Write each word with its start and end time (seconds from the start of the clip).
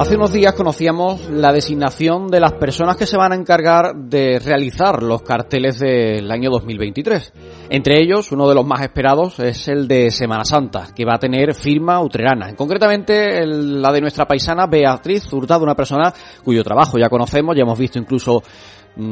Hace 0.00 0.16
unos 0.16 0.32
días 0.32 0.54
conocíamos 0.54 1.28
la 1.28 1.52
designación 1.52 2.28
de 2.28 2.40
las 2.40 2.54
personas 2.54 2.96
que 2.96 3.04
se 3.04 3.18
van 3.18 3.32
a 3.32 3.34
encargar 3.34 3.94
de 3.94 4.38
realizar 4.38 5.02
los 5.02 5.20
carteles 5.20 5.78
del 5.78 6.30
año 6.30 6.48
2023. 6.50 7.34
Entre 7.68 8.02
ellos, 8.02 8.32
uno 8.32 8.48
de 8.48 8.54
los 8.54 8.64
más 8.64 8.80
esperados 8.80 9.38
es 9.40 9.68
el 9.68 9.86
de 9.86 10.10
Semana 10.10 10.46
Santa, 10.46 10.88
que 10.96 11.04
va 11.04 11.16
a 11.16 11.18
tener 11.18 11.52
firma 11.54 12.00
utrerana. 12.00 12.56
Concretamente, 12.56 13.44
la 13.44 13.92
de 13.92 14.00
nuestra 14.00 14.26
paisana 14.26 14.66
Beatriz 14.66 15.30
Hurtado, 15.30 15.64
una 15.64 15.74
persona 15.74 16.14
cuyo 16.42 16.64
trabajo 16.64 16.96
ya 16.98 17.10
conocemos, 17.10 17.54
ya 17.54 17.64
hemos 17.64 17.78
visto 17.78 17.98
incluso 17.98 18.42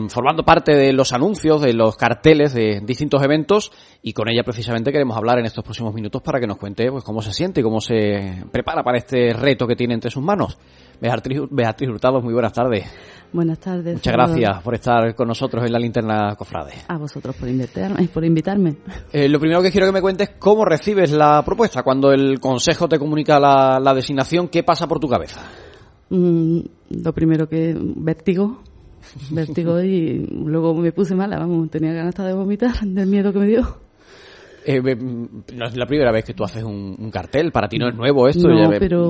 formando 0.08 0.44
parte 0.44 0.74
de 0.74 0.92
los 0.92 1.12
anuncios, 1.12 1.60
de 1.62 1.72
los 1.72 1.96
carteles 1.96 2.52
de 2.52 2.80
distintos 2.84 3.22
eventos 3.22 3.72
y 4.02 4.12
con 4.12 4.28
ella 4.28 4.42
precisamente 4.44 4.92
queremos 4.92 5.16
hablar 5.16 5.38
en 5.38 5.46
estos 5.46 5.64
próximos 5.64 5.94
minutos 5.94 6.20
para 6.22 6.40
que 6.40 6.46
nos 6.46 6.58
cuente 6.58 6.90
pues 6.90 7.04
cómo 7.04 7.22
se 7.22 7.32
siente 7.32 7.60
y 7.60 7.62
cómo 7.62 7.80
se 7.80 8.44
prepara 8.50 8.82
para 8.82 8.98
este 8.98 9.32
reto 9.32 9.66
que 9.66 9.76
tiene 9.76 9.94
entre 9.94 10.10
sus 10.10 10.22
manos. 10.22 10.58
Beatriz, 11.00 11.42
Beatriz 11.50 11.88
Hurtado, 11.88 12.20
muy 12.20 12.34
buenas 12.34 12.52
tardes. 12.52 12.84
Buenas 13.32 13.58
tardes. 13.58 13.94
Muchas 13.94 14.12
gracias 14.12 14.62
por 14.62 14.74
estar 14.74 15.14
con 15.14 15.28
nosotros 15.28 15.64
en 15.64 15.72
la 15.72 15.78
linterna 15.78 16.34
Cofrade. 16.36 16.72
A 16.88 16.96
vosotros 16.96 17.36
por 17.36 17.48
invitarme. 17.48 18.08
Por 18.08 18.24
invitarme. 18.24 18.76
Eh, 19.12 19.28
lo 19.28 19.38
primero 19.38 19.62
que 19.62 19.70
quiero 19.70 19.86
que 19.86 19.92
me 19.92 20.00
cuentes 20.00 20.30
es 20.30 20.34
cómo 20.38 20.64
recibes 20.64 21.12
la 21.12 21.42
propuesta. 21.44 21.82
Cuando 21.82 22.10
el 22.10 22.40
Consejo 22.40 22.88
te 22.88 22.98
comunica 22.98 23.38
la, 23.38 23.94
designación, 23.94 24.48
¿qué 24.48 24.62
pasa 24.62 24.86
por 24.86 24.98
tu 24.98 25.08
cabeza? 25.08 25.42
Mm, 26.10 26.60
lo 27.02 27.12
primero 27.12 27.48
que 27.48 27.76
vértigo, 27.78 28.62
vértigo 29.30 29.82
y 29.82 30.26
luego 30.26 30.74
me 30.74 30.92
puse 30.92 31.14
mala, 31.14 31.38
vamos, 31.38 31.70
tenía 31.70 31.92
ganas 31.92 32.14
de 32.14 32.32
vomitar 32.32 32.80
del 32.80 33.06
miedo 33.06 33.32
que 33.32 33.38
me 33.38 33.46
dio. 33.46 33.88
Eh, 34.70 34.82
no 34.82 35.66
es 35.66 35.76
la 35.76 35.86
primera 35.86 36.12
vez 36.12 36.26
que 36.26 36.34
tú 36.34 36.44
haces 36.44 36.62
un, 36.62 37.10
cartel, 37.10 37.50
para 37.52 37.68
ti 37.68 37.78
no 37.78 37.88
es 37.88 37.94
nuevo 37.94 38.28
esto. 38.28 38.48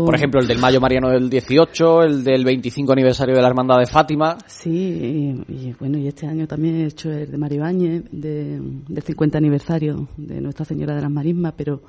Por 0.05 0.15
ejemplo, 0.15 0.41
el 0.41 0.47
del 0.47 0.59
Mayo 0.59 0.81
Mariano 0.81 1.11
del 1.11 1.29
18, 1.29 2.03
el 2.03 2.23
del 2.23 2.45
25 2.45 2.93
aniversario 2.93 3.35
de 3.35 3.43
la 3.43 3.49
Hermandad 3.49 3.81
de 3.81 3.87
Fátima. 3.87 4.39
Sí, 4.47 5.35
y, 5.49 5.73
bueno, 5.81 5.99
y 5.99 6.07
este 6.07 6.29
año 6.29 6.47
también 6.47 6.77
he 6.77 6.85
hecho 6.85 7.11
el 7.11 7.33
de 7.33 7.39
Maribáñez, 7.39 8.05
de, 8.13 8.61
del 8.61 9.03
50 9.03 9.39
aniversario 9.39 10.07
de 10.17 10.41
Nuestra 10.41 10.65
Señora 10.65 10.95
de 10.95 11.03
las 11.03 11.11
Marismas, 11.11 11.55
pero 11.57 11.83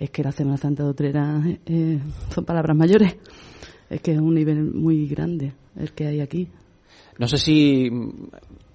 es 0.00 0.10
que 0.10 0.24
la 0.24 0.32
Semana 0.32 0.56
Santa 0.56 0.82
de 0.82 0.90
Utrera 0.90 1.40
eh, 1.64 2.00
son 2.34 2.44
palabras 2.44 2.76
mayores. 2.76 3.16
Es 3.88 4.00
que 4.00 4.14
es 4.14 4.18
un 4.18 4.34
nivel 4.34 4.64
muy 4.74 5.06
grande 5.06 5.52
el 5.78 5.92
que 5.92 6.08
hay 6.08 6.20
aquí. 6.20 6.48
No 7.18 7.26
sé 7.26 7.38
si 7.38 7.90
mm, 7.90 8.28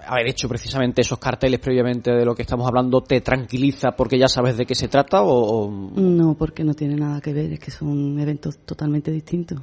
haber 0.08 0.30
hecho 0.30 0.48
precisamente 0.48 1.02
esos 1.02 1.20
carteles 1.20 1.60
previamente 1.60 2.12
de 2.12 2.26
lo 2.26 2.34
que 2.34 2.42
estamos 2.42 2.68
hablando 2.68 3.02
te 3.02 3.22
tranquiliza 3.22 3.92
porque 3.92 4.18
ya 4.18 4.28
sabes 4.28 4.58
de 4.58 4.66
qué 4.66 4.76
se 4.76 4.88
trata 4.88 5.22
o... 5.22 5.70
No, 5.96 6.36
porque 6.36 6.64
no 6.64 6.74
tiene 6.74 6.96
nada 6.96 7.22
que 7.22 7.34
ver, 7.34 7.54
es 7.54 7.60
que 7.60 7.72
son 7.72 8.20
eventos 8.20 8.60
totalmente 8.60 9.12
distintos. 9.12 9.60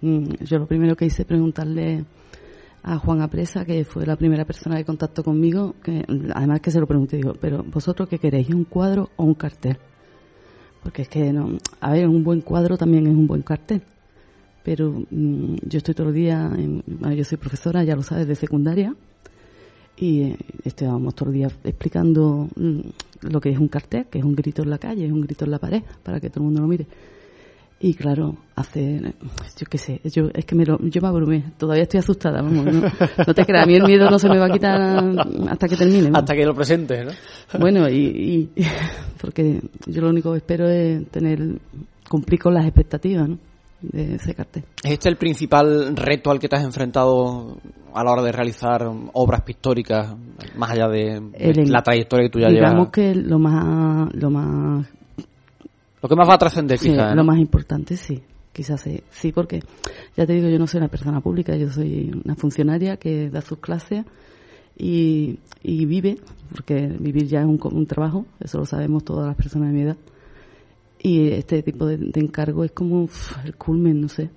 Mm, 0.00 0.44
yo 0.44 0.58
lo 0.58 0.66
primero 0.66 0.96
que 0.96 1.06
hice 1.06 1.24
preguntarle 1.24 2.04
a 2.82 2.98
Juan 2.98 3.20
Apresa, 3.20 3.64
que 3.64 3.84
fue 3.84 4.06
la 4.06 4.16
primera 4.16 4.44
persona 4.44 4.76
que 4.76 4.84
contactó 4.84 5.24
conmigo, 5.24 5.74
que 5.82 6.04
además 6.34 6.60
que 6.60 6.70
se 6.70 6.78
lo 6.78 6.86
pregunté, 6.86 7.16
digo, 7.16 7.32
pero 7.40 7.64
vosotros 7.64 8.08
qué 8.08 8.18
queréis, 8.18 8.48
un 8.50 8.64
cuadro 8.64 9.10
o 9.16 9.24
un 9.24 9.34
cartel? 9.34 9.76
Porque 10.84 11.02
es 11.02 11.08
que, 11.08 11.32
no, 11.32 11.58
a 11.80 11.92
ver, 11.92 12.06
un 12.06 12.22
buen 12.22 12.42
cuadro 12.42 12.76
también 12.76 13.08
es 13.08 13.14
un 13.14 13.26
buen 13.26 13.42
cartel 13.42 13.82
pero 14.66 14.90
mm, 14.90 15.58
yo 15.62 15.78
estoy 15.78 15.94
todo 15.94 16.08
el 16.08 16.14
día, 16.14 16.50
yo 17.14 17.24
soy 17.24 17.38
profesora, 17.38 17.84
ya 17.84 17.94
lo 17.94 18.02
sabes, 18.02 18.26
de 18.26 18.34
secundaria, 18.34 18.92
y 19.96 20.22
eh, 20.22 20.36
estábamos 20.64 21.14
todo 21.14 21.28
el 21.28 21.36
día 21.36 21.46
explicando 21.62 22.48
mm, 22.56 22.80
lo 23.30 23.40
que 23.40 23.50
es 23.50 23.58
un 23.60 23.68
cartel, 23.68 24.06
que 24.10 24.18
es 24.18 24.24
un 24.24 24.34
grito 24.34 24.64
en 24.64 24.70
la 24.70 24.78
calle, 24.78 25.06
es 25.06 25.12
un 25.12 25.20
grito 25.20 25.44
en 25.44 25.52
la 25.52 25.60
pared, 25.60 25.84
para 26.02 26.18
que 26.18 26.30
todo 26.30 26.40
el 26.40 26.46
mundo 26.46 26.62
lo 26.62 26.66
mire. 26.66 26.84
Y 27.78 27.94
claro, 27.94 28.38
hace, 28.56 29.14
yo 29.56 29.66
qué 29.70 29.78
sé, 29.78 30.00
yo, 30.02 30.30
es 30.34 30.44
que 30.44 30.56
me 30.56 30.66
lo, 30.66 30.80
yo 30.80 31.00
me 31.00 31.06
abrumé, 31.06 31.44
todavía 31.56 31.84
estoy 31.84 32.00
asustada, 32.00 32.42
vamos, 32.42 32.64
no, 32.64 33.34
te 33.34 33.44
creas, 33.44 33.62
a 33.62 33.66
mí 33.66 33.76
el 33.76 33.84
miedo 33.84 34.10
no 34.10 34.18
se 34.18 34.28
me 34.28 34.36
va 34.36 34.46
a 34.46 34.50
quitar 34.50 35.14
hasta 35.48 35.68
que 35.68 35.76
termine. 35.76 36.10
Hasta 36.12 36.34
que 36.34 36.44
lo 36.44 36.56
presentes, 36.56 37.06
¿no? 37.06 37.60
Bueno, 37.60 37.88
y, 37.88 38.50
y, 38.56 38.64
porque 39.20 39.60
yo 39.86 40.02
lo 40.02 40.08
único 40.08 40.32
que 40.32 40.38
espero 40.38 40.68
es 40.68 41.06
tener, 41.12 41.60
cumplir 42.08 42.40
con 42.40 42.52
las 42.52 42.64
expectativas, 42.64 43.28
¿no? 43.28 43.38
De 43.80 44.14
ese 44.14 44.34
cartel. 44.34 44.64
¿Es 44.82 44.92
este 44.92 45.08
el 45.08 45.16
principal 45.16 45.96
reto 45.96 46.30
al 46.30 46.38
que 46.38 46.48
te 46.48 46.56
has 46.56 46.64
enfrentado 46.64 47.58
a 47.94 48.04
la 48.04 48.12
hora 48.12 48.22
de 48.22 48.32
realizar 48.32 48.90
obras 49.12 49.42
pictóricas, 49.42 50.14
más 50.56 50.70
allá 50.70 50.88
de, 50.88 51.20
la 51.66 51.82
trayectoria 51.82 52.26
que 52.26 52.30
tú 52.30 52.38
ya 52.40 52.48
llevas? 52.48 52.70
Digamos 52.70 52.90
que 52.90 53.14
lo 53.14 53.38
más, 53.38 54.14
lo 54.14 54.30
más... 54.30 54.86
Lo 56.02 56.08
que 56.08 56.16
más 56.16 56.28
va 56.28 56.34
a 56.34 56.38
trascender, 56.38 56.78
sí, 56.78 56.94
Lo 56.94 57.24
más 57.24 57.38
importante, 57.38 57.96
sí. 57.96 58.22
Quizás 58.52 58.80
sí, 58.80 59.02
sí, 59.10 59.32
porque 59.32 59.60
ya 60.16 60.24
te 60.24 60.32
digo, 60.32 60.48
yo 60.48 60.58
no 60.58 60.66
soy 60.66 60.78
una 60.78 60.88
persona 60.88 61.20
pública, 61.20 61.54
yo 61.56 61.68
soy 61.70 62.10
una 62.24 62.34
funcionaria 62.36 62.96
que 62.96 63.28
da 63.28 63.42
sus 63.42 63.58
clases 63.58 64.06
y, 64.78 65.38
y 65.62 65.84
vive, 65.84 66.18
porque 66.52 66.86
vivir 66.86 67.26
ya 67.26 67.40
es 67.40 67.44
un, 67.44 67.60
un 67.62 67.86
trabajo, 67.86 68.24
eso 68.40 68.56
lo 68.56 68.64
sabemos 68.64 69.04
todas 69.04 69.26
las 69.26 69.36
personas 69.36 69.68
de 69.68 69.74
mi 69.74 69.82
edad 69.82 69.96
y 71.06 71.28
este 71.28 71.62
tipo 71.62 71.86
de, 71.86 72.10
encargo 72.14 72.64
es 72.64 72.72
como 72.72 73.08
el 73.44 73.54
culmen, 73.54 74.00
no 74.00 74.08
sé. 74.08 74.28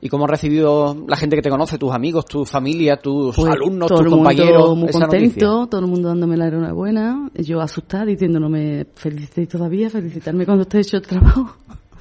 ¿Y 0.00 0.08
cómo 0.08 0.24
ha 0.24 0.28
recibido 0.28 0.96
la 1.06 1.14
gente 1.14 1.36
que 1.36 1.42
te 1.42 1.50
conoce, 1.50 1.76
tus 1.76 1.92
amigos, 1.92 2.24
tu 2.24 2.46
familia, 2.46 2.96
tus 2.96 3.36
pues 3.36 3.52
alumnos, 3.52 3.88
tus 3.88 4.08
compañeros? 4.08 4.74
muy 4.74 4.90
contento, 4.90 5.66
todo 5.66 5.82
el 5.82 5.88
mundo 5.88 6.08
dándome 6.08 6.38
la 6.38 6.48
enhorabuena, 6.48 7.30
yo 7.34 7.60
asustada 7.60 8.06
diciendo 8.06 8.40
no 8.40 8.48
me 8.48 8.86
felicitéis 8.94 9.50
todavía, 9.50 9.90
felicitarme 9.90 10.46
cuando 10.46 10.62
esté 10.62 10.80
hecho 10.80 10.96
el 10.96 11.02
trabajo. 11.02 11.54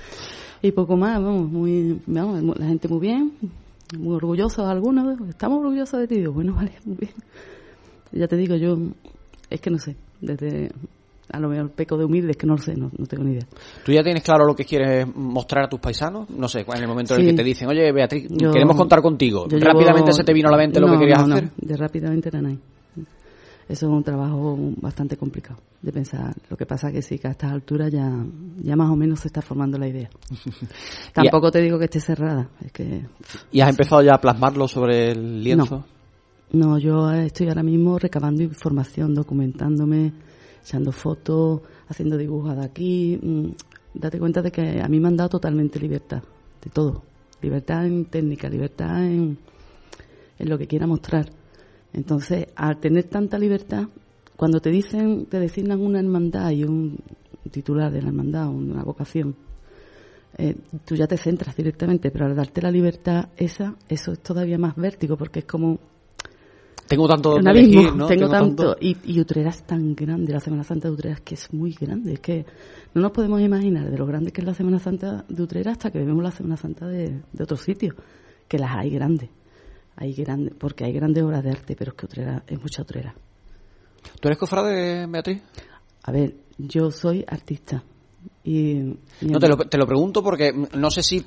y 0.62 0.72
poco 0.72 0.95
más, 0.95 1.22
vamos, 1.22 1.51
muy, 1.51 2.00
vamos, 2.07 2.57
la 2.57 2.68
gente 2.68 2.88
muy 2.88 3.01
bien, 3.01 3.33
muy 4.00 4.16
orgullosos 4.16 4.66
algunos, 4.66 5.19
estamos 5.28 5.59
orgullosos 5.59 6.00
de 6.00 6.07
ti, 6.07 6.25
bueno, 6.25 6.53
vale, 6.56 6.72
muy 6.85 6.95
bien. 6.95 7.13
Ya 8.13 8.29
te 8.29 8.38
digo, 8.38 8.56
yo, 8.56 8.78
es 9.50 9.59
que 9.59 9.69
no 9.69 9.78
sé, 9.78 9.97
desde 10.22 10.72
a 11.31 11.40
lo 11.40 11.50
mejor 11.50 11.72
peco 11.72 11.97
de 11.97 12.06
humilde, 12.06 12.31
es 12.31 12.38
que 12.38 12.47
no 12.47 12.56
lo 12.56 12.62
sé, 12.62 12.75
no, 12.75 12.90
tengo 13.08 13.24
ni 13.24 13.31
idea. 13.31 13.47
¿Tú 13.84 13.92
ya 13.92 14.03
tienes 14.03 14.24
claro 14.24 14.46
lo 14.46 14.56
que 14.56 14.66
quieres 14.66 15.08
mostrar 15.16 15.66
a 15.66 15.69
tus 15.69 15.80
paisanos? 15.80 16.30
No 16.30 16.47
sé, 16.47 16.66
en 16.68 16.81
el 16.81 16.88
momento 16.88 17.16
en 17.16 17.22
el 17.22 17.28
que 17.28 17.34
te 17.34 17.44
dicen, 17.44 17.69
oye, 17.69 17.92
Beatriz, 17.92 18.28
queremos 18.28 18.75
contar 18.75 19.02
contigo. 19.02 19.47
¿Rápidamente 19.50 20.14
se 20.14 20.24
te 20.24 20.34
vino 20.34 20.50
a 20.50 20.52
la 20.52 20.58
mente 20.58 20.80
lo 20.80 20.92
que 20.92 21.00
querías 21.00 21.24
hacer? 21.24 21.44
No, 21.44 21.52
de 21.58 21.78
rápidamente 21.78 22.30
era 22.30 22.42
nada. 22.42 22.58
Eso 23.72 23.86
es 23.86 23.92
un 23.94 24.03
trabajo 24.03 24.58
bastante 24.81 25.16
complicado 25.16 25.62
de 25.81 25.94
pensar. 25.94 26.36
Lo 26.50 26.58
que 26.58 26.66
pasa 26.66 26.90
es 26.90 26.94
que 26.94 27.02
sí, 27.02 27.19
que 27.19 27.30
a 27.30 27.31
estas 27.31 27.53
alturas 27.53 27.90
ya, 27.90 28.12
ya 28.62 28.75
más 28.75 28.90
o 28.90 28.98
menos 28.98 29.22
se 29.22 29.30
está 29.30 29.42
formando 29.42 29.78
la 29.78 29.88
idea. 29.88 30.09
Tampoco 31.13 31.52
te 31.52 31.62
digo 31.62 31.80
que 31.80 31.86
esté 31.86 32.02
cerrada. 32.02 32.50
Es 32.66 32.72
que... 32.74 33.06
¿Y 33.50 33.62
has 33.62 33.69
empezado 33.69 34.02
ya 34.02 34.16
a 34.16 34.19
plasmarlo 34.19 34.68
sobre 34.68 35.12
el 35.12 35.42
lienzo? 35.42 35.86
No, 36.52 36.78
yo 36.80 37.12
estoy 37.13 37.48
ahora 37.48 37.63
mismo 37.63 37.98
recabando 37.98 38.44
información, 38.44 39.13
documentándome 39.13 40.12
echando 40.62 40.92
fotos, 40.92 41.62
haciendo 41.88 42.18
dibujos 42.18 42.56
de 42.56 42.64
aquí. 42.64 43.20
Mm, 43.22 43.52
date 43.94 44.20
cuenta 44.20 44.42
de 44.42 44.52
que 44.52 44.82
a 44.82 44.88
mí 44.88 45.00
me 45.00 45.08
han 45.08 45.18
dado 45.18 45.30
totalmente 45.30 45.80
libertad, 45.80 46.24
de 46.64 46.70
todo. 46.70 47.04
Libertad 47.42 47.86
en 47.86 48.06
técnica, 48.06 48.50
libertad 48.50 49.04
en, 49.04 49.38
en 50.38 50.50
lo 50.50 50.58
que 50.58 50.68
quiera 50.68 50.88
mostrar. 50.88 51.30
Entonces, 51.94 52.48
al 52.56 52.80
tener 52.80 53.06
tanta 53.06 53.38
libertad, 53.38 53.88
cuando 54.38 54.60
te 54.60 54.70
dicen, 54.70 55.26
te 55.26 55.40
designan 55.40 55.82
una 55.82 56.00
hermandad 56.00 56.52
y 56.52 56.64
un 56.64 56.98
titular 57.52 57.92
de 57.92 58.02
la 58.02 58.10
hermandad, 58.10 58.50
una 58.50 58.84
vocación, 58.84 59.36
eh, 60.38 60.56
tú 60.86 60.96
ya 60.96 61.08
te 61.08 61.18
centras 61.18 61.56
directamente, 61.56 62.10
pero 62.10 62.26
al 62.26 62.36
darte 62.36 62.62
la 62.62 62.72
libertad 62.72 63.30
esa, 63.36 63.76
eso 63.90 64.14
es 64.14 64.20
todavía 64.20 64.58
más 64.58 64.76
vértigo, 64.76 65.18
porque 65.18 65.40
es 65.40 65.46
como 65.46 65.80
tengo 66.88 67.08
tanto 67.08 67.31
donde 67.31 67.52
elegir, 67.52 67.95
¿no? 67.95 68.07
Tengo, 68.07 68.30
tanto. 68.30 68.75
Y, 68.80 68.98
y, 69.06 69.19
Utrera 69.19 69.50
es 69.50 69.63
tan 69.63 69.95
grande, 69.95 70.33
la 70.33 70.39
Semana 70.39 70.63
Santa 70.63 70.88
de 70.88 70.94
Utrera 70.94 71.16
es 71.16 71.22
que 71.22 71.36
es 71.36 71.54
muy 71.54 71.72
grande. 71.74 72.13
Es 72.13 72.19
que 72.19 72.45
no 72.94 73.01
nos 73.01 73.12
podemos 73.12 73.42
imaginar 73.42 73.89
de 73.89 73.98
lo 73.98 74.06
grande 74.06 74.31
que 74.31 74.42
es 74.42 74.48
la 74.48 74.54
Semana 74.54 74.80
Santa 74.80 75.25
de 75.28 75.42
Utrera 75.42 75.72
hasta 75.72 75.92
que 75.92 76.00
vemos 76.00 76.24
la 76.24 76.31
Semana 76.31 76.57
Santa 76.57 76.88
de, 76.88 77.22
de 77.31 77.44
otros 77.44 77.62
sitios. 77.62 77.95
Que 78.48 78.57
las 78.60 78.75
hay 78.75 78.89
grandes. 78.89 79.30
Hay 79.95 80.13
grandes, 80.13 80.54
porque 80.57 80.83
hay 80.86 80.94
grandes 80.94 81.24
obras 81.24 81.44
de 81.44 81.51
arte, 81.51 81.75
pero 81.78 81.92
es 81.92 81.98
que 81.98 82.06
Utrera 82.06 82.44
es 82.48 82.60
mucha 82.60 82.81
Utrera. 82.81 83.16
¿Tú 84.19 84.28
eres 84.28 84.38
cofrade, 84.38 85.06
Beatriz? 85.07 85.42
A 86.04 86.12
ver, 86.12 86.36
yo 86.57 86.92
soy 86.92 87.24
artista. 87.28 87.83
Y, 88.44 88.96
no, 89.22 89.40
te 89.40 89.48
lo, 89.48 89.58
te 89.58 89.78
lo 89.78 89.86
pregunto 89.86 90.24
porque 90.24 90.52
no 90.52 90.90
sé 90.90 91.04
si 91.04 91.24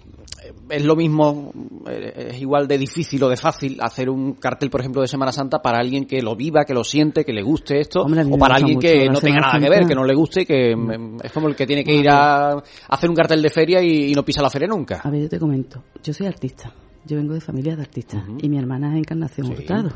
es 0.68 0.84
lo 0.84 0.96
mismo, 0.96 1.52
eh, 1.88 2.30
es 2.30 2.40
igual 2.40 2.66
de 2.66 2.76
difícil 2.76 3.22
o 3.22 3.28
de 3.28 3.36
fácil 3.36 3.78
hacer 3.80 4.10
un 4.10 4.34
cartel, 4.34 4.70
por 4.70 4.80
ejemplo, 4.80 5.00
de 5.00 5.08
Semana 5.08 5.32
Santa 5.32 5.60
para 5.60 5.78
alguien 5.78 6.06
que 6.06 6.20
lo 6.22 6.34
viva, 6.34 6.64
que 6.64 6.74
lo 6.74 6.84
siente, 6.84 7.24
que 7.24 7.32
le 7.32 7.42
guste 7.42 7.80
esto, 7.80 8.02
o 8.02 8.38
para 8.38 8.56
alguien 8.56 8.78
que 8.78 9.08
no 9.08 9.20
tenga 9.20 9.40
nada 9.40 9.58
que 9.58 9.68
ver, 9.68 9.86
que 9.86 9.94
no 9.94 10.04
le 10.04 10.14
guste, 10.14 10.44
que 10.44 10.74
mm, 10.74 11.18
es 11.22 11.32
como 11.32 11.48
el 11.48 11.56
que 11.56 11.66
tiene 11.66 11.84
que 11.84 11.94
ir 11.94 12.08
a 12.08 12.62
hacer 12.88 13.08
un 13.08 13.16
cartel 13.16 13.42
de 13.42 13.50
feria 13.50 13.82
y, 13.82 14.12
no 14.14 14.24
pisa 14.24 14.42
la 14.42 14.50
feria 14.50 14.68
nunca. 14.68 15.00
A 15.02 15.10
ver, 15.10 15.22
yo 15.22 15.28
te 15.28 15.38
comento, 15.38 15.82
yo 16.02 16.12
soy 16.12 16.26
artista, 16.26 16.72
yo 17.04 17.16
vengo 17.16 17.34
de 17.34 17.40
familia 17.40 17.76
de 17.76 17.82
artistas. 17.82 18.22
Y 18.40 18.48
mi 18.48 18.58
hermana 18.58 18.92
es 18.92 18.98
Encarnación 18.98 19.50
Hurtado. 19.50 19.90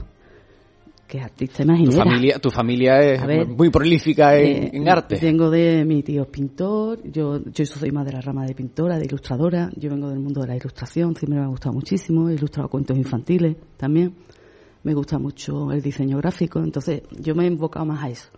Que 1.08 1.18
es 1.18 1.24
artista 1.24 1.62
imaginera. 1.62 1.90
Tu 1.90 1.96
familia, 1.96 2.38
tu 2.38 2.50
familia 2.50 3.00
es 3.00 3.48
muy 3.48 3.70
prolífica 3.70 4.36
en, 4.36 4.86
eh, 4.86 4.90
arte. 4.90 5.16
Tengo 5.16 5.50
de 5.50 5.84
mi 5.86 6.02
tío 6.02 6.30
pintor, 6.30 7.02
yo, 7.10 7.42
yo 7.50 7.64
soy 7.64 7.90
más 7.90 8.04
de 8.04 8.12
la 8.12 8.20
rama 8.20 8.44
de 8.44 8.54
pintora, 8.54 8.98
de 8.98 9.06
ilustradora, 9.06 9.70
yo 9.74 9.88
vengo 9.90 10.10
del 10.10 10.20
mundo 10.20 10.42
de 10.42 10.48
la 10.48 10.56
ilustración, 10.56 11.16
siempre 11.16 11.40
me 11.40 11.46
ha 11.46 11.48
gustado 11.48 11.72
muchísimo, 11.72 12.28
he 12.28 12.34
ilustrado 12.34 12.68
cuentos 12.68 12.96
infantiles 12.96 13.56
también, 13.78 14.14
me 14.84 14.92
gusta 14.92 15.18
mucho 15.18 15.72
el 15.72 15.80
diseño 15.80 16.18
gráfico, 16.18 16.60
entonces 16.60 17.02
yo 17.18 17.34
me 17.34 17.44
he 17.44 17.46
enfocado 17.46 17.86
más 17.86 18.04
a 18.04 18.10
eso. 18.10 18.28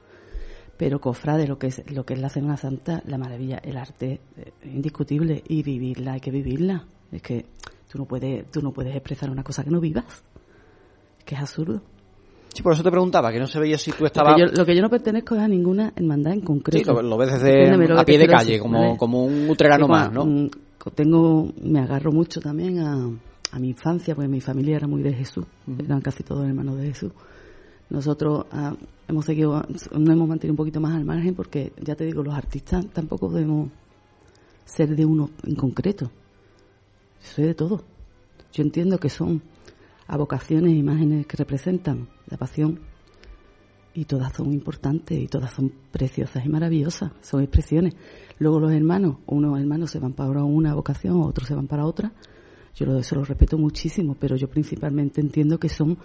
Pero 0.77 1.01
cofrade, 1.01 1.47
lo 1.47 1.59
que 1.59 1.67
es 1.67 1.83
lo 1.91 2.07
que 2.07 2.15
es 2.15 2.21
la 2.21 2.31
Semana 2.31 2.57
Santa, 2.57 3.03
la 3.05 3.19
maravilla, 3.19 3.59
el 3.59 3.77
arte 3.77 4.21
eh, 4.37 4.53
indiscutible 4.65 5.43
y 5.47 5.63
vivirla, 5.63 6.15
hay 6.15 6.21
que 6.21 6.31
vivirla. 6.31 6.87
Es 7.11 7.21
que 7.21 7.47
tú 7.91 7.99
no 7.99 8.07
puedes, 8.07 8.51
tú 8.51 8.63
no 8.63 8.73
puedes 8.73 8.95
expresar 8.95 9.29
una 9.29 9.43
cosa 9.43 9.65
que 9.65 9.71
no 9.71 9.81
vivas, 9.81 10.25
que 11.27 11.35
es 11.35 11.41
absurdo. 11.41 11.83
Sí, 12.53 12.63
por 12.63 12.73
eso 12.73 12.83
te 12.83 12.91
preguntaba, 12.91 13.33
que 13.33 13.39
no 13.39 13.47
se 13.47 13.61
veía 13.61 13.79
si 13.79 13.93
tú 13.93 14.07
estabas... 14.07 14.37
Lo 14.57 14.67
que 14.67 14.75
yo, 14.75 14.83
no 14.83 14.91
pertenezco 14.91 15.37
es 15.37 15.41
a 15.41 15.49
ninguna 15.49 15.93
hermandad 15.95 16.33
en 16.33 16.41
concreto. 16.41 16.97
Sí, 16.97 17.07
lo, 17.07 17.17
ves 17.17 17.33
desde 17.33 17.93
a 17.97 18.05
pie 18.05 18.19
de 18.19 18.27
calle, 18.27 18.59
como, 18.59 18.97
como 18.97 19.25
un 19.25 19.49
utrerano 19.49 19.87
más, 19.87 20.13
¿no? 20.13 20.27
Mm, 20.27 20.51
tengo, 20.95 21.53
me 21.63 21.81
agarro 21.81 22.11
mucho 22.11 22.41
también 22.41 22.81
a, 22.81 23.09
a 23.53 23.59
mi 23.59 23.69
infancia, 23.69 24.15
porque 24.15 24.29
mi 24.29 24.41
familia 24.41 24.77
era 24.77 24.87
muy 24.87 25.03
de 25.03 25.13
Jesús, 25.13 25.45
eran 25.79 26.01
casi 26.01 26.23
todos 26.23 26.47
hermanos 26.47 26.79
de 26.79 26.87
Jesús. 26.89 27.13
Nosotros 27.91 28.47
ah, 28.53 28.75
hemos 29.09 29.25
seguido, 29.25 29.63
nos 29.69 29.89
hemos 29.93 30.29
mantenido 30.29 30.53
un 30.53 30.57
poquito 30.57 30.81
más 30.81 30.95
al 30.95 31.05
margen 31.05 31.35
porque, 31.35 31.73
ya 31.81 31.97
te 31.97 32.05
digo, 32.05 32.23
los 32.23 32.35
artistas 32.35 32.87
tampoco 32.93 33.29
debemos 33.29 33.71
ser 34.65 34.95
de 34.95 35.05
uno 35.05 35.31
en 35.45 35.57
concreto. 35.57 36.11
Soy 37.21 37.47
de 37.47 37.55
todo. 37.55 37.83
Yo 38.53 38.63
entiendo 38.63 38.99
que 38.99 39.11
son 39.11 39.43
a 40.11 40.17
vocaciones, 40.17 40.75
imágenes 40.75 41.25
que 41.25 41.37
representan 41.37 42.09
la 42.27 42.37
pasión 42.37 42.81
y 43.95 44.07
todas 44.07 44.33
son 44.33 44.53
importantes 44.53 45.17
y 45.17 45.29
todas 45.29 45.53
son 45.53 45.73
preciosas 45.93 46.45
y 46.45 46.49
maravillosas, 46.49 47.13
son 47.21 47.43
expresiones. 47.43 47.95
Luego 48.41 48.59
los 48.59 48.73
hermanos, 48.73 49.19
unos 49.27 49.59
hermanos 49.61 49.93
se 49.93 50.01
van 50.01 50.13
para 50.13 50.43
una 50.43 50.75
vocación, 50.75 51.23
otros 51.23 51.47
se 51.47 51.55
van 51.55 51.69
para 51.69 51.87
otra. 51.87 52.11
Yo 52.75 52.87
lo, 52.87 52.99
eso 52.99 53.15
lo 53.15 53.25
respeto 53.25 53.57
muchísimo, 53.57 54.17
pero 54.19 54.35
yo 54.35 54.49
principalmente 54.49 55.21
entiendo 55.21 55.59
que 55.59 55.69
son 55.69 55.97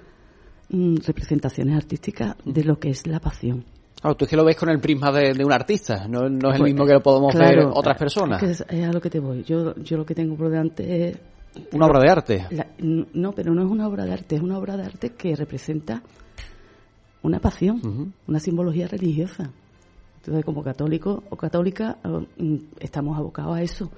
mm, 0.69 0.97
representaciones 0.97 1.75
artísticas 1.75 2.35
de 2.45 2.63
lo 2.63 2.77
que 2.77 2.89
es 2.89 3.07
la 3.07 3.19
pasión. 3.19 3.65
Claro, 3.99 4.17
tú 4.17 4.25
es 4.25 4.29
que 4.29 4.37
lo 4.37 4.45
ves 4.45 4.55
con 4.55 4.69
el 4.69 4.79
prisma 4.79 5.11
de, 5.11 5.43
un 5.43 5.51
artista, 5.51 6.07
no, 6.07 6.27
es 6.27 6.31
el 6.31 6.39
pues, 6.39 6.61
mismo 6.61 6.85
que 6.85 6.93
lo 6.93 7.01
podemos 7.01 7.33
ver 7.33 7.65
otras 7.73 7.97
personas. 7.97 8.43
Es, 8.43 8.63
es, 8.69 8.87
a 8.87 8.91
lo 8.91 9.01
que 9.01 9.09
te 9.09 9.19
voy. 9.19 9.43
Yo, 9.43 9.73
yo 9.77 9.97
lo 9.97 10.05
que 10.05 10.13
tengo 10.13 10.35
por 10.35 10.49
delante 10.49 11.09
es 11.09 11.17
¿Una 11.71 11.85
obra 11.85 11.99
de 11.99 12.09
arte? 12.09 12.45
no, 12.79 13.31
pero 13.33 13.53
no 13.53 13.63
es 13.63 13.69
una 13.69 13.87
obra 13.87 14.05
de 14.05 14.13
arte, 14.13 14.35
es 14.35 14.41
una 14.41 14.57
obra 14.57 14.77
de 14.77 14.83
arte 14.83 15.09
que 15.11 15.35
representa 15.35 16.01
una 17.23 17.39
pasión, 17.39 18.13
una 18.27 18.39
simbología 18.39 18.87
religiosa. 18.87 19.51
Entonces, 20.17 20.45
como 20.45 20.63
católico 20.63 21.23
o 21.29 21.35
católica, 21.35 21.97
mm, 22.37 22.55
estamos 22.79 23.17
abocados 23.17 23.57
a 23.57 23.61
eso. 23.61 23.91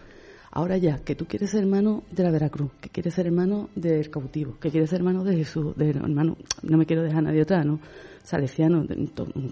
Ahora 0.52 0.78
ya, 0.78 0.98
que 1.00 1.16
tú 1.16 1.26
quieres 1.26 1.52
ser 1.52 1.62
hermano 1.62 2.04
de 2.10 2.24
la 2.24 2.32
Veracruz, 2.32 2.72
que 2.82 2.90
quieres 2.90 3.14
ser 3.14 3.28
hermano 3.28 3.70
del 3.76 4.10
cautivo, 4.10 4.58
que 4.60 4.72
quieres 4.72 4.90
ser 4.90 5.00
hermano 5.00 5.24
de 5.24 5.36
Jesús, 5.36 5.76
de 5.76 5.90
hermano, 5.90 6.36
no 6.64 6.78
me 6.78 6.86
quiero 6.86 7.04
dejar 7.04 7.24
nadie 7.24 7.42
atrás, 7.42 7.66
¿no? 7.66 7.80
Salesiano, 8.24 8.86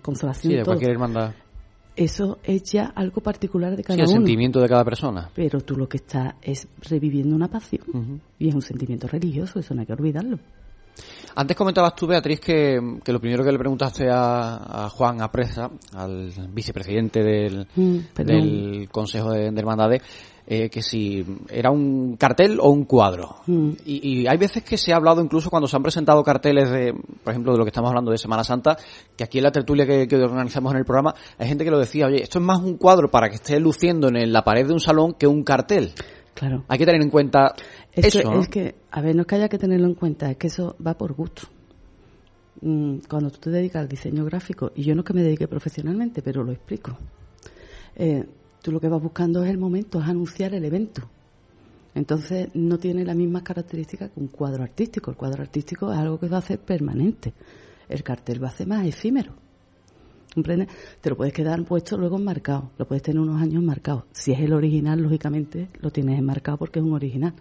consolación. 0.01 0.51
Sí, 0.51 0.57
de 0.57 0.65
cualquier 0.65 0.91
hermandad. 0.91 1.33
Eso 1.95 2.39
es 2.44 2.63
ya 2.63 2.92
algo 2.95 3.21
particular 3.21 3.75
de 3.75 3.83
cada 3.83 3.95
sí, 3.95 4.01
el 4.01 4.07
sentimiento 4.07 4.59
de 4.59 4.68
cada 4.68 4.83
persona. 4.83 5.30
Pero 5.33 5.62
tú 5.62 5.75
lo 5.77 5.88
que 5.88 5.97
estás 5.97 6.36
es 6.42 6.68
reviviendo 6.81 7.36
una 7.36 7.47
pasión. 7.47 8.21
Y 8.38 8.50
es 8.50 8.56
un 8.56 8.62
sentimiento 8.62 9.07
religioso, 9.07 9.59
eso 9.59 9.74
no 9.74 9.81
hay 9.81 9.88
que 9.88 9.94
olvidarlo. 9.94 10.38
Antes 11.38 11.57
comentabas 11.57 11.95
tú, 11.95 12.07
Beatriz, 12.07 12.39
que, 12.39 12.80
lo 13.06 13.19
primero 13.19 13.44
que 13.44 13.51
le 13.51 13.59
preguntaste 13.59 14.07
a, 14.09 14.89
Juan 14.89 15.21
Apresa, 15.21 15.69
al 15.94 16.31
vicepresidente 16.51 17.21
del, 17.21 17.68
mm, 17.75 17.98
del 18.24 18.88
Consejo 18.89 19.31
de, 19.31 19.51
de 19.51 19.59
Hermandades, 19.59 20.01
eh, 20.47 20.69
que 20.69 20.81
si 20.81 21.25
era 21.50 21.71
un 21.71 22.18
cartel 22.18 22.59
o 22.59 22.69
un 22.69 22.86
cuadro. 22.86 23.38
Mm. 23.47 23.71
Y, 23.86 24.27
hay 24.27 24.38
veces 24.38 24.63
que 24.63 24.77
se 24.77 24.94
ha 24.94 24.97
hablado 24.97 25.21
incluso 25.21 25.50
cuando 25.50 25.68
se 25.68 25.75
han 25.75 25.83
presentado 25.83 26.24
carteles 26.24 26.69
de, 26.69 26.94
por 27.24 27.31
ejemplo, 27.31 27.51
de 27.51 27.57
lo 27.57 27.63
que 27.65 27.69
estamos 27.69 27.89
hablando 27.89 28.12
de 28.12 28.18
Semana 28.18 28.44
Santa, 28.44 28.77
que 29.18 29.24
aquí 29.24 29.39
en 29.39 29.44
la 29.44 29.51
tertulia 29.51 29.86
que, 29.86 30.15
organizamos 30.15 30.71
en 30.74 30.80
el 30.80 30.86
programa, 30.86 31.15
hay 31.38 31.47
gente 31.47 31.63
que 31.63 31.71
lo 31.71 31.80
decía, 31.80 32.07
oye, 32.07 32.21
esto 32.21 32.39
es 32.39 32.45
más 32.45 32.59
un 32.62 32.77
cuadro 32.77 33.09
para 33.09 33.30
que 33.30 33.36
esté 33.36 33.59
luciendo 33.59 34.07
en 34.09 34.31
la 34.31 34.44
pared 34.44 34.68
de 34.68 34.74
un 34.74 34.80
salón 34.80 35.13
que 35.13 35.27
un 35.27 35.44
cartel. 35.44 35.94
Claro. 36.33 36.65
Hay 36.68 36.77
que 36.77 36.86
tener 36.86 37.01
en 37.01 37.09
cuenta 37.09 37.56
es 37.94 38.13
eso. 38.13 38.30
Que, 38.30 38.39
Es 38.39 38.48
que, 38.50 38.75
a 38.91 39.01
ver, 39.01 39.15
no 39.15 39.21
es 39.21 39.27
que 39.27 39.36
haya 39.36 39.50
que 39.50 39.57
tenerlo 39.57 39.88
en 39.88 39.95
cuenta, 39.95 40.30
es 40.30 40.38
que 40.38 40.48
eso 40.48 40.75
va 40.86 40.95
por 40.95 41.13
gusto. 41.13 41.44
Mm, 42.62 42.98
cuando 43.09 43.30
tú 43.31 43.39
te 43.39 43.50
dedicas 43.50 43.81
al 43.81 43.88
diseño 43.88 44.25
gráfico, 44.25 44.71
y 44.75 44.83
yo 44.83 44.95
no 44.95 45.01
es 45.01 45.07
que 45.07 45.13
me 45.13 45.24
dedique 45.24 45.48
profesionalmente, 45.48 46.21
pero 46.21 46.44
lo 46.44 46.51
explico. 46.51 46.98
Eh, 47.95 48.25
Tú 48.65 48.71
lo 48.71 48.79
que 48.79 48.89
vas 48.89 49.00
buscando 49.00 49.44
es 49.44 49.51
el 49.51 49.59
momento, 49.59 50.01
es 50.01 50.07
anunciar 50.07 50.56
el 50.56 50.65
evento. 50.65 51.07
Entonces 51.94 52.50
no 52.56 52.79
tiene 52.79 53.06
las 53.06 53.15
mismas 53.15 53.44
características 53.44 54.09
que 54.09 54.19
un 54.19 54.25
cuadro 54.25 54.63
artístico. 54.63 55.12
El 55.12 55.17
cuadro 55.17 55.44
artístico 55.44 55.94
es 55.94 56.00
algo 56.00 56.19
que 56.19 56.27
va 56.27 56.39
a 56.39 56.41
ser 56.41 56.57
permanente. 56.57 57.31
El 57.88 58.01
cartel 58.01 58.44
va 58.44 58.47
a 58.47 58.51
ser 58.53 58.65
más 58.65 58.83
efímero. 58.88 59.33
¿Comprendes? 60.33 60.69
Te 61.00 61.12
lo 61.12 61.15
puedes 61.15 61.31
quedar 61.31 61.63
puesto 61.63 61.95
luego 61.95 62.17
enmarcado. 62.17 62.71
Lo 62.79 62.88
puedes 62.88 63.03
tener 63.03 63.21
unos 63.21 63.39
años 63.39 63.62
enmarcado. 63.62 64.07
Si 64.13 64.31
es 64.31 64.39
el 64.39 64.51
original, 64.51 65.00
lógicamente 65.00 65.69
lo 65.79 65.91
tienes 65.91 66.17
enmarcado 66.17 66.57
porque 66.57 66.79
es 66.79 66.85
un 66.85 66.94
original. 66.94 67.35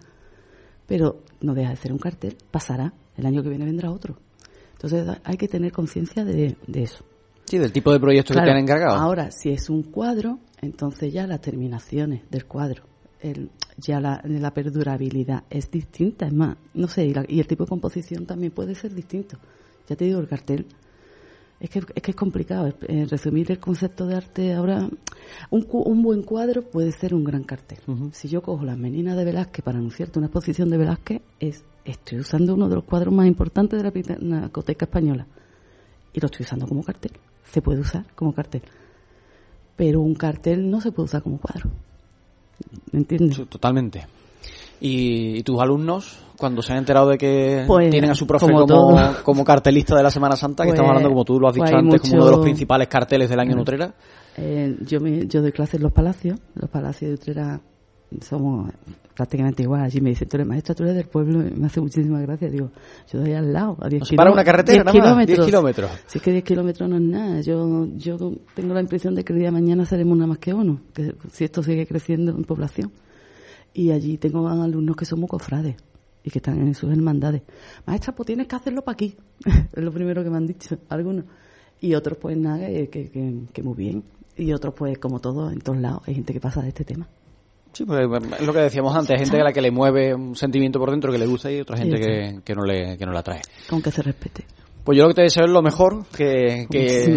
Pero 0.85 1.23
no 1.41 1.55
deja 1.55 1.71
de 1.71 1.77
ser 1.77 1.91
un 1.91 1.97
cartel. 1.97 2.37
Pasará. 2.51 2.93
El 3.17 3.25
año 3.25 3.41
que 3.41 3.49
viene 3.49 3.65
vendrá 3.65 3.89
otro. 3.89 4.15
Entonces 4.73 5.07
hay 5.23 5.37
que 5.37 5.47
tener 5.47 5.71
conciencia 5.71 6.23
de, 6.23 6.55
eso. 6.75 7.03
Sí, 7.45 7.57
del 7.57 7.71
tipo 7.71 7.91
de 7.91 7.99
proyecto 7.99 8.35
que 8.35 8.41
te 8.41 8.51
han 8.51 8.57
encargado. 8.57 8.95
Ahora, 8.95 9.31
si 9.31 9.49
es 9.49 9.71
un 9.71 9.81
cuadro, 9.81 10.37
entonces 10.61 11.13
ya 11.13 11.27
las 11.27 11.41
terminaciones 11.41 12.29
del 12.29 12.45
cuadro, 12.45 12.83
el, 13.19 13.49
ya 13.77 13.99
la, 13.99 14.21
la, 14.23 14.53
perdurabilidad 14.53 15.43
es 15.49 15.71
distinta, 15.71 16.27
es 16.27 16.33
más, 16.33 16.57
no 16.73 16.87
sé, 16.87 17.07
y, 17.07 17.39
el 17.39 17.47
tipo 17.47 17.63
de 17.63 17.69
composición 17.69 18.25
también 18.25 18.51
puede 18.51 18.75
ser 18.75 18.93
distinto. 18.93 19.37
Ya 19.87 19.95
te 19.95 20.05
digo, 20.05 20.19
el 20.19 20.27
cartel 20.27 20.65
es 21.59 21.69
que 21.69 21.79
es, 21.79 21.85
que 21.85 22.11
es 22.11 22.15
complicado. 22.15 22.73
Eh, 22.87 23.05
resumir 23.09 23.51
el 23.51 23.59
concepto 23.59 24.05
de 24.05 24.15
arte 24.15 24.53
ahora, 24.53 24.89
un, 25.49 25.67
un 25.71 26.01
buen 26.01 26.23
cuadro 26.23 26.63
puede 26.63 26.91
ser 26.91 27.13
un 27.13 27.23
gran 27.23 27.43
cartel. 27.43 27.79
Si 28.11 28.27
yo 28.27 28.41
cojo 28.41 28.63
las 28.65 28.77
meninas 28.77 29.17
de 29.17 29.25
Velázquez 29.25 29.63
para 29.63 29.77
anunciarte 29.77 30.19
una 30.19 30.27
exposición 30.27 30.69
de 30.69 30.77
Velázquez, 30.77 31.21
es, 31.39 31.63
estoy 31.83 32.19
usando 32.19 32.53
uno 32.53 32.69
de 32.69 32.75
los 32.75 32.83
cuadros 32.83 33.13
más 33.13 33.27
importantes 33.27 33.79
de 33.79 33.83
la 33.83 33.91
Pinacoteca 33.91 34.85
Española 34.85 35.25
y 36.13 36.19
lo 36.19 36.27
estoy 36.27 36.43
usando 36.43 36.67
como 36.67 36.83
cartel. 36.83 37.13
Se 37.43 37.61
puede 37.61 37.81
usar 37.81 38.05
como 38.15 38.33
cartel 38.33 38.63
pero 39.75 40.01
un 40.01 40.15
cartel 40.15 40.69
no 40.69 40.81
se 40.81 40.91
puede 40.91 41.05
usar 41.05 41.21
como 41.21 41.37
cuadro. 41.37 41.69
¿Me 42.91 42.99
entiendes? 42.99 43.41
Totalmente. 43.49 44.05
¿Y, 44.79 45.41
tus 45.43 45.59
alumnos, 45.59 46.19
cuando 46.37 46.61
se 46.61 46.73
han 46.73 46.79
enterado 46.79 47.09
de 47.09 47.17
que 47.17 47.63
pues, 47.65 47.89
tienen 47.89 48.11
a 48.11 48.15
su 48.15 48.27
profe 48.27 48.45
como, 48.45 48.65
como, 49.23 49.43
cartelista 49.45 49.95
de 49.95 50.03
la 50.03 50.11
Semana 50.11 50.35
Santa, 50.35 50.63
que 50.63 50.69
estamos 50.69 50.89
hablando, 50.89 51.09
como 51.09 51.23
tú 51.25 51.39
lo 51.39 51.47
has 51.47 51.55
dicho 51.55 51.65
pues 51.65 51.75
antes, 51.75 52.01
como 52.01 52.15
uno 52.15 52.25
de 52.25 52.31
los 52.31 52.41
principales 52.41 52.87
carteles 52.87 53.29
del 53.29 53.39
año 53.39 53.55
Nutrera? 53.55 53.93
Eh, 54.37 54.75
yo, 54.81 54.99
me, 54.99 55.27
yo 55.27 55.41
doy 55.41 55.51
clases 55.51 55.75
en 55.75 55.83
los 55.83 55.93
palacios. 55.93 56.39
Los 56.55 56.69
palacios 56.69 57.09
de 57.09 57.15
Utrera 57.15 57.61
somos 58.21 58.71
prácticamente 59.15 59.63
igual. 59.63 59.81
Allí 59.81 60.01
me 60.01 60.09
dicen, 60.09 60.27
tú 60.27 60.37
eres 60.37 60.47
maestra, 60.47 60.75
tú 60.75 60.83
eres 60.83 60.95
del 60.95 61.07
pueblo, 61.07 61.39
me 61.55 61.65
hace 61.65 61.81
muchísimas 61.81 62.21
gracias. 62.21 62.51
Digo, 62.51 62.71
yo 63.11 63.19
doy 63.19 63.33
al 63.33 63.51
lado, 63.51 63.77
a 63.79 63.87
10 63.87 64.03
kilómetros. 64.03 64.17
para 64.17 64.31
una 64.31 64.43
carretera, 64.43 64.91
10 64.91 65.03
kilómetros. 65.03 65.37
10 65.37 65.45
kilómetros. 65.45 65.91
Si 66.07 66.17
es 66.17 66.23
que 66.23 66.31
10 66.31 66.43
kilómetros 66.43 66.89
no 66.89 66.95
es 66.97 67.01
nada. 67.01 67.41
Yo, 67.41 67.87
yo 67.95 68.17
tengo 68.53 68.73
la 68.73 68.81
impresión 68.81 69.15
de 69.15 69.23
que 69.23 69.33
el 69.33 69.39
día 69.39 69.47
de 69.47 69.53
mañana 69.53 69.85
seremos 69.85 70.17
nada 70.17 70.27
más 70.27 70.37
que 70.39 70.53
uno, 70.53 70.81
que 70.93 71.15
si 71.31 71.45
esto 71.45 71.63
sigue 71.63 71.87
creciendo 71.87 72.31
en 72.31 72.43
población. 72.43 72.91
Y 73.73 73.91
allí 73.91 74.17
tengo 74.17 74.47
alumnos 74.47 74.95
que 74.95 75.05
somos 75.05 75.29
cofrades 75.29 75.75
y 76.23 76.29
que 76.29 76.39
están 76.39 76.59
en 76.59 76.73
sus 76.73 76.91
hermandades. 76.91 77.41
Maestra, 77.85 78.15
pues 78.15 78.27
tienes 78.27 78.47
que 78.47 78.55
hacerlo 78.55 78.83
para 78.83 78.93
aquí. 78.93 79.15
es 79.45 79.83
lo 79.83 79.91
primero 79.91 80.23
que 80.23 80.29
me 80.29 80.37
han 80.37 80.47
dicho 80.47 80.77
algunos. 80.89 81.25
Y 81.81 81.93
otros, 81.93 82.17
pues 82.17 82.37
nada, 82.37 82.65
que, 82.67 82.89
que, 82.89 83.41
que 83.51 83.63
muy 83.63 83.75
bien. 83.75 84.03
Y 84.37 84.51
otros, 84.53 84.73
pues 84.73 84.97
como 84.97 85.19
todos, 85.19 85.53
en 85.53 85.59
todos 85.59 85.79
lados, 85.79 86.01
hay 86.07 86.15
gente 86.15 86.33
que 86.33 86.39
pasa 86.39 86.61
de 86.61 86.69
este 86.69 86.83
tema. 86.83 87.07
Sí, 87.75 87.83
pues 87.83 88.07
es 88.39 88.45
lo 88.45 88.53
que 88.53 88.59
decíamos 88.59 88.95
antes, 88.95 89.11
hay 89.11 89.25
gente 89.25 89.41
a 89.41 89.43
la 89.43 89.51
que 89.51 89.61
le 89.61 89.69
mueve 89.69 90.15
un 90.15 90.33
sentimiento 90.33 90.79
por 90.79 90.91
dentro 90.91 91.11
que 91.11 91.17
le 91.17 91.27
gusta 91.27 91.51
y 91.51 91.59
otra 91.59 91.77
gente 91.77 91.99
que, 91.99 92.39
que, 92.41 92.55
no 92.55 92.63
le, 92.63 92.97
que 92.97 93.05
no 93.05 93.11
la 93.11 93.21
trae. 93.21 93.41
Con 93.69 93.81
que 93.81 93.91
se 93.91 94.01
respete. 94.01 94.45
Pues 94.85 94.97
yo 94.97 95.03
lo 95.03 95.09
que 95.09 95.15
te 95.15 95.21
deseo 95.23 95.45
es 95.45 95.51
lo 95.51 95.61
mejor, 95.61 96.05
que, 96.15 96.67
que, 96.69 97.11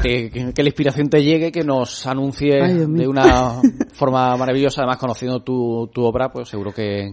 que, 0.00 0.52
que, 0.54 0.62
la 0.62 0.68
inspiración 0.68 1.08
te 1.08 1.22
llegue, 1.22 1.52
que 1.52 1.64
nos 1.64 2.06
anuncie 2.06 2.86
de 2.86 3.08
una 3.08 3.60
forma 3.92 4.36
maravillosa, 4.36 4.82
además 4.82 4.96
conociendo 4.96 5.42
tu, 5.42 5.90
tu 5.92 6.02
obra, 6.02 6.30
pues 6.30 6.48
seguro 6.48 6.72
que, 6.72 7.12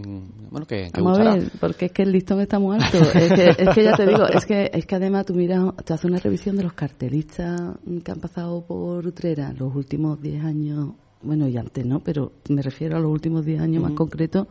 bueno, 0.52 0.66
que, 0.66 0.90
Vamos 0.94 1.20
a 1.20 1.34
ver, 1.34 1.52
porque 1.60 1.88
es 1.88 1.92
que 1.92 2.04
el 2.04 2.12
listón 2.14 2.40
está 2.40 2.58
muy 2.58 2.78
alto. 2.80 3.00
es, 3.16 3.34
que, 3.34 3.64
es 3.64 3.70
que 3.76 3.84
ya 3.84 3.98
te 3.98 4.06
digo, 4.06 4.28
es 4.28 4.46
que, 4.46 4.70
es 4.72 4.86
que 4.86 4.96
además 4.96 5.26
tú 5.26 5.34
miras, 5.34 5.76
te 5.84 5.94
haces 5.94 6.06
una 6.06 6.20
revisión 6.20 6.56
de 6.56 6.64
los 6.64 6.74
cartelistas 6.74 7.60
que 8.02 8.12
han 8.12 8.20
pasado 8.22 8.64
por 8.66 9.06
Utrera 9.06 9.52
los 9.52 9.76
últimos 9.76 10.22
10 10.22 10.46
años 10.46 10.90
bueno, 11.28 11.48
y 11.48 11.58
antes 11.58 11.86
no, 11.86 12.00
pero 12.00 12.32
me 12.50 12.62
refiero 12.62 12.98
a 12.98 13.00
los 13.00 13.12
últimos 13.12 13.46
10 13.46 13.62
años 13.62 13.84
más 13.84 13.92
concretos, 13.92 14.48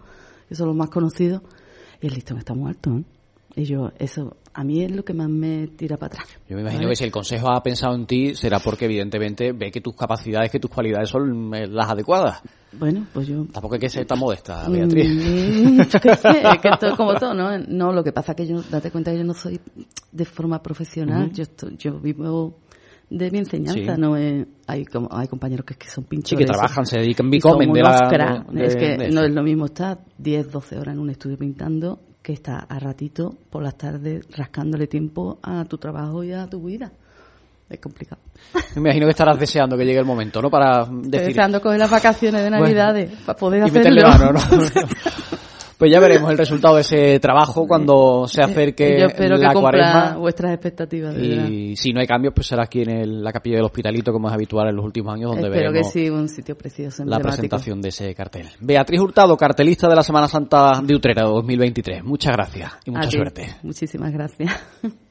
que 0.49 0.55
son 0.55 0.69
los 0.69 0.77
más 0.77 0.91
conocidos, 0.91 1.43
y 2.01 2.07
el 2.07 2.15
listón 2.15 2.39
está 2.39 2.55
muy 2.55 2.69
alto. 2.69 3.03
¿eh? 3.57 3.65
yo, 3.65 3.91
eso, 3.99 4.37
a 4.53 4.63
mí 4.63 4.85
es 4.85 4.91
lo 4.91 5.03
que 5.03 5.15
más 5.15 5.31
me 5.31 5.69
tira 5.69 5.97
para 5.97 6.13
atrás. 6.15 6.29
Yo 6.49 6.57
me 6.57 6.63
imagino 6.63 6.89
que 6.89 6.97
si 6.97 7.05
el 7.05 7.11
Consejo 7.11 7.51
ha 7.51 7.63
pensado 7.63 7.95
en 7.95 8.07
ti 8.07 8.35
será 8.35 8.59
porque 8.59 8.85
evidentemente 8.85 9.53
ve 9.53 9.71
que 9.71 9.81
tus 9.81 9.97
capacidades, 9.97 10.51
que 10.51 10.61
tus 10.61 10.71
cualidades 10.71 11.09
son 11.09 11.55
eh, 11.55 11.67
las 11.67 11.89
adecuadas. 11.89 12.43
Bueno, 12.73 13.07
pues 13.15 13.27
yo... 13.27 13.47
Tampoco 13.51 13.75
hay 13.77 13.81
que 13.81 13.89
ser 13.89 14.05
tan 14.05 14.19
modesta, 14.19 14.69
Beatriz. 14.69 15.07
Mm, 15.67 15.81
es 15.81 15.89
que 16.01 16.11
esto 16.11 16.87
es 16.89 16.95
como 16.97 17.15
todo, 17.15 17.33
¿no? 17.33 17.59
No, 17.59 17.93
lo 17.93 18.05
que 18.05 18.13
pasa 18.13 18.33
es 18.33 18.37
que 18.37 18.47
yo, 18.47 18.63
date 18.63 18.91
cuenta 18.91 19.11
que 19.11 19.19
yo 19.19 19.25
no 19.25 19.33
soy 19.33 19.59
de 20.13 20.25
forma 20.25 20.63
profesional, 20.63 21.33
yo, 21.33 21.45
estoy, 21.45 21.77
yo 21.77 21.99
vivo 21.99 22.59
de 23.09 23.31
mi 23.31 23.39
enseñanza, 23.39 23.97
no 23.97 24.15
hay 24.15 24.85
como 24.85 25.09
hay 25.13 25.29
compañeros 25.29 25.65
que, 25.65 25.75
que 25.75 25.89
son 25.89 26.05
pinchos. 26.05 26.31
Sí, 26.31 26.37
que 26.37 26.45
trabajan, 26.45 26.85
se 26.85 26.99
dedican, 26.99 27.31
comen 27.41 27.73
de 27.73 27.83
la... 27.83 28.45
es 28.57 28.77
que 28.77 29.11
no 29.11 29.23
es 29.23 29.33
lo 29.33 29.43
mismo 29.43 29.67
estar 29.67 29.99
10, 30.19 30.51
12 30.51 30.79
horas 30.79 30.95
en 30.95 31.01
un 31.01 31.11
estudio 31.11 31.39
pintando 31.39 32.01
que 32.23 32.33
está 32.33 32.59
a 32.59 32.79
ratito 32.81 33.37
por 33.51 33.63
las 33.63 33.77
tardes 33.77 34.27
rascándole 34.37 34.89
tiempo 34.89 35.39
a 35.43 35.65
tu 35.65 35.79
trabajo 35.79 36.25
y 36.25 36.33
a 36.33 36.47
tu 36.49 36.65
vida. 36.65 36.93
Es 37.69 37.81
complicado. 37.81 38.23
Me 38.77 38.83
imagino 38.83 39.07
que 39.07 39.11
estarás 39.11 39.39
deseando 39.39 39.77
que 39.77 39.85
llegue 39.85 39.99
el 39.99 40.05
momento, 40.05 40.41
¿no? 40.41 40.51
Para 40.51 40.85
decir... 40.85 41.29
deseando 41.29 41.61
coger 41.61 41.79
las 41.79 41.91
vacaciones 41.91 42.43
de 42.43 42.51
Navidades 42.51 43.11
para 43.25 43.39
poder 43.39 43.63
hacerlo. 43.65 44.03
Pues 45.79 45.93
ya 45.93 46.01
veremos 46.01 46.31
el 46.31 46.39
resultado 46.39 46.77
de 46.77 46.81
ese 46.81 47.21
trabajo 47.21 47.67
cuando 47.67 48.27
se 48.27 48.43
acerque 48.43 48.99
Yo 48.99 49.07
espero 49.07 49.37
la 49.37 49.53
que 49.53 49.61
cuaresma. 49.61 50.17
vuestras 50.17 50.53
expectativas. 50.53 51.17
y 51.19 51.77
si 51.77 51.93
no 51.93 52.01
hay 52.01 52.07
cambios, 52.07 52.33
pues 52.35 52.47
será 52.47 52.65
aquí 52.65 52.83
en 52.83 53.23
la 53.23 53.33
capilla 53.33 53.57
del 53.57 53.67
Hospitalito, 53.67 54.13
como 54.13 54.29
es 54.29 54.35
habitual 54.35 54.69
en 54.69 54.77
los 54.77 54.85
últimos 54.85 55.15
años, 55.15 55.33
donde 55.33 55.49
espero 55.49 55.73
veremos 55.73 55.93
que 55.93 56.01
sí, 56.01 56.11
un 56.11 56.29
sitio 56.29 56.57
precioso, 56.57 57.05
la 57.05 57.19
presentación 57.19 57.81
de 57.81 57.91
ese 57.91 58.15
cartel. 58.15 58.49
Beatriz 58.61 59.01
Hurtado, 59.01 59.37
cartelista 59.37 59.89
de 59.89 59.97
la 59.97 60.03
Semana 60.03 60.29
Santa 60.29 60.81
de 60.83 60.95
Utrera 60.95 61.25
2023. 61.25 62.05
Muchas 62.05 62.33
gracias 62.33 62.73
y 62.85 62.91
mucha 62.91 63.11
suerte. 63.11 63.57
Muchísimas 63.63 64.13
gracias. 64.13 64.53